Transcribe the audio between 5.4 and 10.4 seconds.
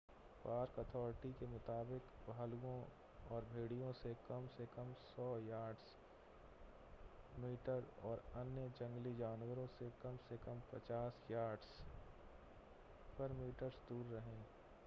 yards metres और अन्य जंगली जानवरों से कम से